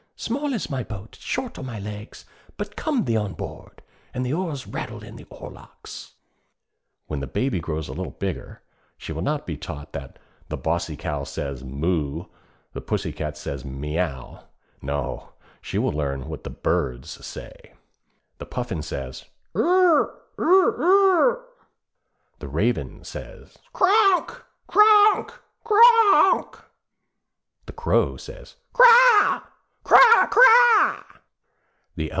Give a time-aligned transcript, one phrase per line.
[0.17, 3.81] 'Small is my boat, short are my legs But come thee on board';
[4.13, 6.11] And the oars rattle in the oarlocks.
[7.07, 8.61] When the Baby grows a little bigger,
[8.99, 12.29] she will not be taught that 'the Bossy cow says, "Mo o o,"
[12.73, 14.43] the Pussy cat says, "Me ow."'
[14.79, 17.73] No, she will learn what the birds say:
[18.37, 19.25] The Puffin says,
[19.55, 20.19] 'Ur r!
[20.37, 20.81] UR R!
[21.17, 21.45] UR R!'
[22.37, 24.43] The Raven says, 'Kronk!
[24.67, 25.33] KRONK!
[25.63, 26.59] KRONK!'
[27.65, 28.91] The Crow says, _'Kra!